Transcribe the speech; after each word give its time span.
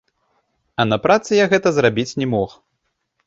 А 0.83 0.85
на 0.91 0.97
працы 1.03 1.31
я 1.39 1.45
гэта 1.53 1.73
зрабіць 1.77 2.17
не 2.21 2.27
мог. 2.35 2.57